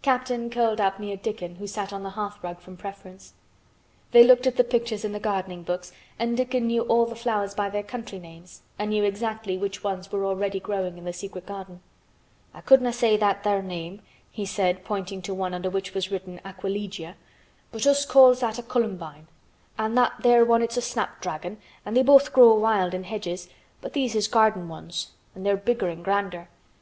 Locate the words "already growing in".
10.24-11.04